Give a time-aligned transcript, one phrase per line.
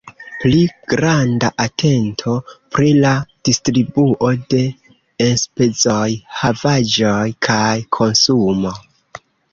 [0.43, 0.59] Pli
[0.93, 2.33] granda atento
[2.77, 3.11] pri la
[3.49, 4.63] distribuo de
[5.27, 6.09] enspezoj,
[6.41, 8.73] havaĵoj kaj konsumo.